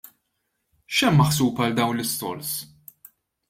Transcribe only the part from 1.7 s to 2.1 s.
dawn